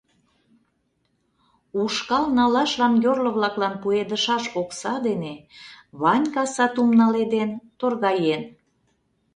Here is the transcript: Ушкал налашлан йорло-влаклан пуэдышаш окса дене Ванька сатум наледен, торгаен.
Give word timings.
Ушкал 1.81 2.25
налашлан 2.37 2.93
йорло-влаклан 3.03 3.75
пуэдышаш 3.81 4.43
окса 4.61 4.93
дене 5.07 5.33
Ванька 6.01 6.43
сатум 6.55 6.89
наледен, 6.99 7.49
торгаен. 7.79 8.43